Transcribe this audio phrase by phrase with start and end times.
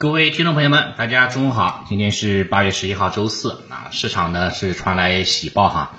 [0.00, 3.64] 各位听众朋友们，大家中午好，今天是八月十一号周四。
[3.68, 5.96] 啊，市场呢是传来喜报哈，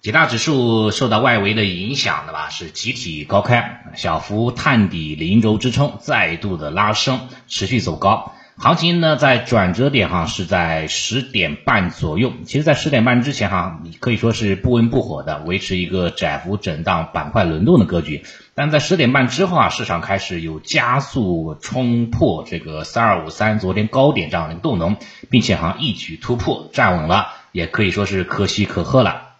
[0.00, 8.32] 几大指数受到外围的影响的吧，是集体高开，小幅探底零轴支撑，再度的拉升，持续走高。
[8.58, 12.32] 行情呢，在转折点哈是在十点半左右。
[12.44, 18.24] 其实，在十点半之前哈，可以说是不温不火的，维持一个窄幅震荡、板块轮动的格局。
[18.54, 24.96] 但在十点半之后啊，市场开始有加速冲破这个三二五三昨天高点这样的一个动能，
[25.30, 29.30] 并且哈一举突破站稳了，也可以说是可喜可贺了。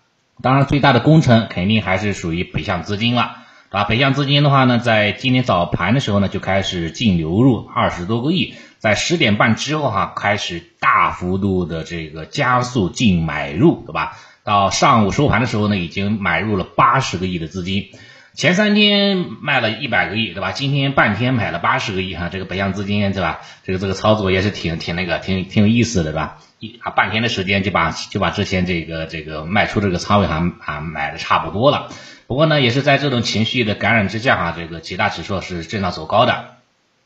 [0.40, 3.36] 当然，最大的功臣肯定还是属于北向资金了。
[3.68, 14.18] 啊，北向资金的话呢，在今天早盘的时候呢，就开始净流入二十多个亿，在十点半之后哈，开始大幅度的这个加速净买入，对吧？
[14.42, 17.90] 到上午收盘的时候呢，已经买入了八十个亿的资金，
[18.34, 20.50] 前三天卖了一百个亿，对吧？
[20.50, 23.38] 今天半天买了八十个亿哈，这个北向资金对吧？
[23.62, 26.38] 这个这个操作也是挺挺那个挺挺有意思的，对吧？
[26.58, 31.88] 一啊半天的时间就把就把之前这个这个卖出这个仓位哈啊买的差不多了。
[32.26, 36.56] 不过呢，也是在这种情绪的感染之下哈，这个几大指数是震荡走高的。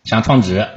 [0.04, 0.68] 像创指，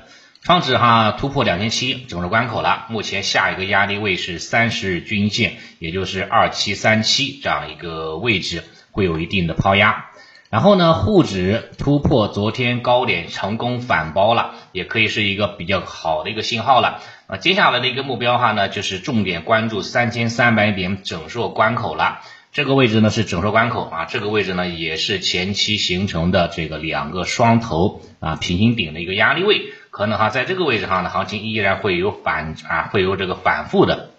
[0.41, 10.05] 创指哈突破两千七整数关口了，目前下一个压力位是三十日均线，也就是二七三七这样一个位置，会有一定的抛压。
[10.49, 17.01] 然后呢，沪指突破昨天高点，成功反包了，也可以是一个比较好的一个信号了。
[17.27, 22.21] 啊，接下来的一个目标哈呢，就是重点关注三千三百点整数关口了。
[22.51, 34.11] 这个位置呢是整数关口啊，这个位置呢也是前期形成的这个两个双头啊平行顶的一个压力位，可能哈在这个位置上呢，行情依然会有反啊会有这个反复的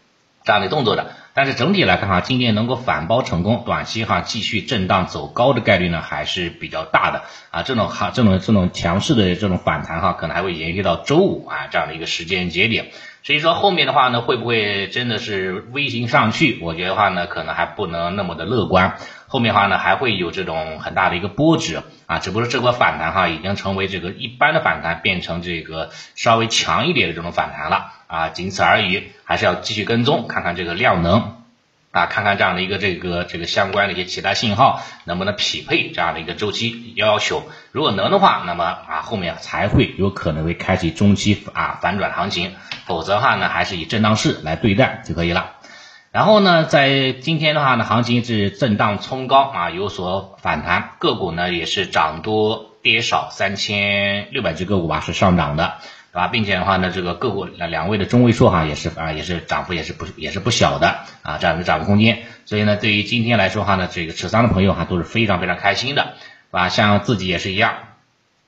[0.44, 12.90] 这样的动作的，但是整体来看哈，今天能够反包成功，短期哈继续震荡走高的概率呢还是比较大的啊，这种哈这种这种强势的这种反弹哈，可能还会延续到周五啊这样的一个时间节点。
[13.22, 16.58] 所以说后面的话呢，会不会真的是微型上去？
[16.62, 18.96] 我觉得话呢，可能还不能那么的乐观。
[19.26, 29.12] 后面的话呢，还会有这种很大的一个波折啊，只不过这波反弹哈，已经成为这个一般的反弹，变成这个稍微强一点的这种反弹了啊，仅此而已。
[29.24, 31.39] 还是要继续跟踪，看看这个量能。
[31.92, 37.42] 啊，看看这样的一个这个这个相关的一些其他信号能不能匹配这样的一个周期要求，
[37.72, 42.54] 如果能的话，那么啊后面才会有可能会开启中期啊反转行情，
[42.86, 45.56] 否则的话呢还是以震荡式来对待就可以了。
[46.12, 55.74] 然后呢，在今天的话呢，行情是震荡冲高啊有所反弹，个股呢也是涨多跌少，三千六百只个股吧是上涨的。
[56.12, 62.24] 是吧，并且的话呢，这个个股两两位的中位数哈，也是啊，也是涨幅也是不也是不小的啊，这样的涨幅空间。
[62.46, 66.14] 所以呢，对于今天来说哈呢，这个持仓的朋友哈都是非常非常开心的，
[66.50, 66.68] 对吧？
[66.68, 67.74] 像自己也是一样，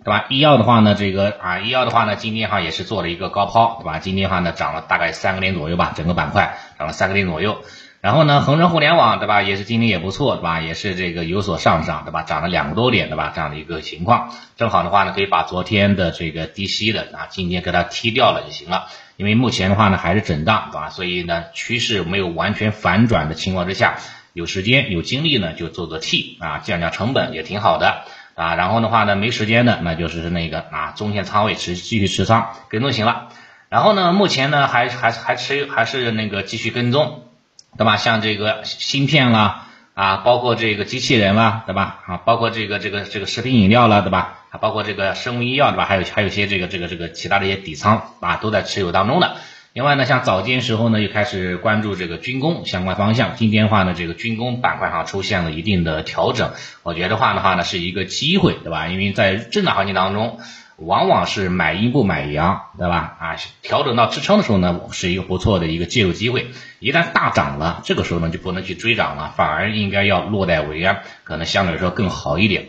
[0.05, 0.25] 对吧？
[0.29, 4.01] 医药的话呢，这个啊，医药的话呢，今天哈也是做了一个高抛，对吧？
[4.01, 7.63] 今天的话呢，涨了大概三个点左右吧，整个板块涨了三个点左右。
[8.03, 18.89] 然后呢，恒生互联网对吧，也是今天也不错对吧，也是这个有所上涨对吧，涨了两个多点对吧，这样的一个情况，正好的话呢，可以把昨天的这个低吸的啊，今天给它踢掉了就行了。
[19.17, 23.99] 因为目前的话呢，还是震荡对吧，所以呢，趋势没有完全反转的情况之下，
[24.33, 28.03] 有时间有精力呢，就做做 T 啊，降降成本也挺好的
[28.35, 28.57] 啊。
[28.57, 33.29] 然后的话呢，没时间的那就是那个啊，中线仓位持继续持仓跟踪行了。
[33.69, 37.29] 然后呢，目前呢，还还还持还是那个继续跟踪。
[37.77, 37.97] 对吧？
[37.97, 42.01] 像这个芯片啦，啊，包括这个机器人啦，对吧？
[42.07, 44.41] 啊，包括这个这个这个食品饮料啦，对吧？
[44.51, 45.85] 啊，包括这个生物医药，对吧？
[45.87, 49.37] 还有还有些这个这个这个其他的一些底仓啊，都在持有当中的。
[49.73, 53.37] 另外呢，像早间时候呢，又开始关注这个军工相关方向。
[53.37, 58.89] 今天的话呢，这个军工板块上出现了一定的调整，我觉得话的话呢，是一个机会，对吧？
[58.89, 60.39] 因为在震荡行情当中。
[60.85, 63.17] 往往是买阴不买阳，对吧？
[63.21, 66.51] 啊，调整到支撑的时候呢，是一个不错的一个介入机会。
[66.81, 72.69] 一旦大涨了，这个时候呢就不能去追涨了，反而应该要落袋为安，可能相对来说更好一点。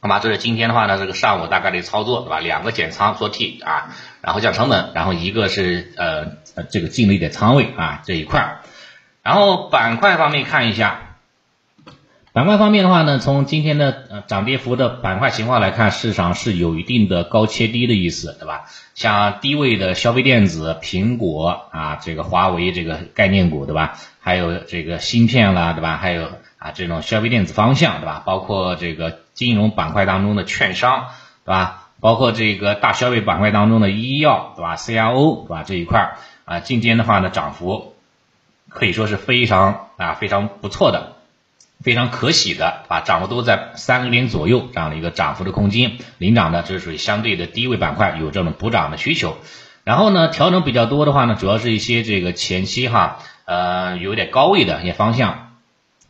[0.00, 2.38] 好吧，这是今天的话呢，这个上午大概的操作，对吧？
[2.40, 3.90] 两个减仓做 T 啊，
[4.20, 8.60] 然后降成本，然后一个是呃这个进了一点仓位啊这一块。
[9.22, 11.02] 然后板块方面看一下。
[12.38, 18.66] 板块方面的话呢，从今天的呃涨跌幅的板块情况来看，市场是有一定的高切低的意思，对吧？
[18.94, 23.98] 像低位的消费电子、苹果啊，这个华为这个概念股，对吧？
[24.20, 25.96] 还有这个芯片啦，对吧？
[25.96, 28.22] 还有啊这种消费电子方向，对吧？
[28.24, 31.06] 包括这个金融板块当中的券商，
[31.44, 31.88] 对吧？
[31.98, 35.64] 包括这个大消费板块当中的医药，对吧？CRO，对吧？
[35.66, 36.12] 这一块
[36.44, 37.96] 啊，今天的话呢，涨幅
[38.68, 41.14] 可以说是非常啊非常不错的。
[41.82, 49.36] 非常可喜的，啊，涨幅都在三个点左右这样的一个涨幅的空间，领涨的这是属于相对的低位板块，有这种补涨的需求。
[49.84, 55.52] 然后呢，调整比较多的话呢，主要是一些这个前期哈，呃，有点高位的一些方向，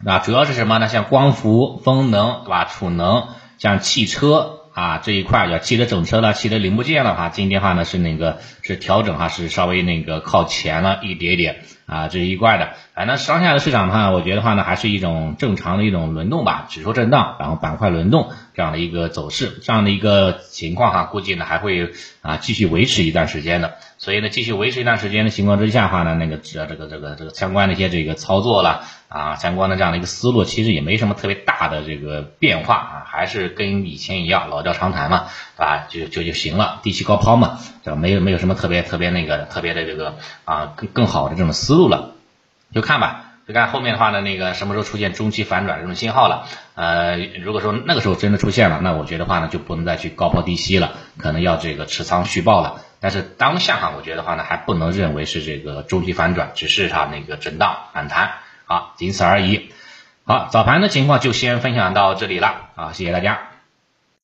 [0.05, 0.88] 啊，主要是什么呢？
[0.88, 2.64] 像光伏、风能，对吧？
[2.64, 3.29] 储能，
[3.59, 4.55] 像汽车。
[4.75, 12.75] 啊，这一块叫汽车整车了，汽车零部件的话，今天的话呢是那个是调整哈，是稍微那个靠前了一点点啊，这是一块的。
[12.94, 23.75] 反正当下的市场的话，我觉得话呢还是一种正常的一种轮动吧，指数震荡，然后板块轮动这样的一个走势，这样的一个情况哈，估计呢还会啊继续维持一段时间的。
[23.96, 35.26] 所以呢，继续维持一段时间的情况之下的话呢，那个这这个这个这个相关的一些这个操作了啊，相关的这样的一个思路，其实也没什么特别大的这个变化啊，还是跟以前一样，老调常谈嘛，
[35.56, 35.87] 啊？
[35.88, 42.15] 就就就行了，低吸高抛嘛，这没有没有什么特别特别那个特别的这个啊更更好的这种思路了，
[42.75, 43.25] 就看吧。
[43.47, 46.45] 就看后面的话呢，那个什么时候出现中期反转这种信号了？
[46.75, 52.83] 呃，如果说那个时候真的出现了，那我觉得话呢，就不能再去高抛低吸了，可能要这个持仓续报了。
[53.01, 58.33] 但是当下哈，我觉得话呢，还不能认为是这个中期反转，只是它那个震荡反弹，
[58.67, 59.73] 好，仅此而已。
[60.27, 63.48] 好，早盘的情况就先分享到这里了，啊，谢谢大家。